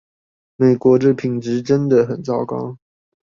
[0.55, 2.75] 美國的品質真的很糟糕